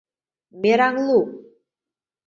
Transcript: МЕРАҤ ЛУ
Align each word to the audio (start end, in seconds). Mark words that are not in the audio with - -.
МЕРАҤ 0.61 0.95
ЛУ 1.05 1.19